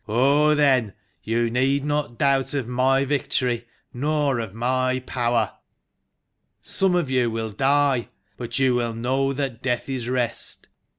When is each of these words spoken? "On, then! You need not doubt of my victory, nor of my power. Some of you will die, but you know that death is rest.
"On, 0.07 0.57
then! 0.57 0.93
You 1.21 1.51
need 1.51 1.85
not 1.85 2.17
doubt 2.17 2.55
of 2.55 2.67
my 2.67 3.05
victory, 3.05 3.67
nor 3.93 4.39
of 4.39 4.51
my 4.51 4.97
power. 5.05 5.53
Some 6.59 6.95
of 6.95 7.11
you 7.11 7.29
will 7.29 7.51
die, 7.51 8.07
but 8.35 8.57
you 8.57 8.77
know 8.95 9.31
that 9.31 9.61
death 9.61 9.87
is 9.87 10.09
rest. 10.09 10.69